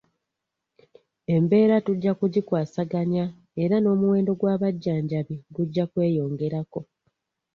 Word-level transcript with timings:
Embeera 1.35 1.75
tujja 1.85 2.11
kugikwasaganya 2.19 3.25
era 3.63 3.75
n'omuwendo 3.79 4.31
gw'abajanjabi 4.39 5.35
gujja 5.55 5.83
kweyongerako 5.91 6.79